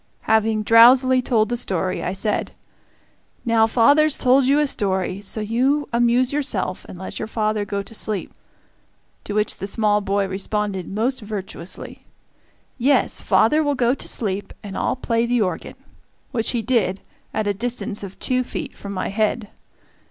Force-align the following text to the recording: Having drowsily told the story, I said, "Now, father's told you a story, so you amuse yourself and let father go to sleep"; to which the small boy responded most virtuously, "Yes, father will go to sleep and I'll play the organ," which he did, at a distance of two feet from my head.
Having 0.21 0.63
drowsily 0.63 1.21
told 1.21 1.49
the 1.49 1.55
story, 1.55 2.03
I 2.03 2.11
said, 2.13 2.53
"Now, 3.45 3.67
father's 3.67 4.17
told 4.17 4.45
you 4.45 4.57
a 4.57 4.65
story, 4.65 5.21
so 5.21 5.41
you 5.41 5.87
amuse 5.93 6.33
yourself 6.33 6.87
and 6.89 6.97
let 6.97 7.13
father 7.29 7.65
go 7.65 7.83
to 7.83 7.93
sleep"; 7.93 8.33
to 9.25 9.33
which 9.35 9.57
the 9.57 9.67
small 9.67 10.01
boy 10.01 10.27
responded 10.27 10.87
most 10.87 11.21
virtuously, 11.21 12.01
"Yes, 12.79 13.21
father 13.21 13.61
will 13.61 13.75
go 13.75 13.93
to 13.93 14.07
sleep 14.07 14.55
and 14.63 14.75
I'll 14.75 14.95
play 14.95 15.27
the 15.27 15.41
organ," 15.43 15.75
which 16.31 16.49
he 16.49 16.63
did, 16.63 17.03
at 17.31 17.45
a 17.45 17.53
distance 17.53 18.01
of 18.01 18.17
two 18.17 18.43
feet 18.43 18.75
from 18.75 18.95
my 18.95 19.09
head. 19.09 19.49